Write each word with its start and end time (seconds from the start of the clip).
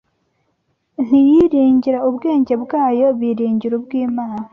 ntiyiringira 1.05 1.99
ubwenge 2.09 2.53
bwayo 2.63 3.07
biringira 3.19 3.73
ubw’ 3.79 3.91
Imana 4.07 4.47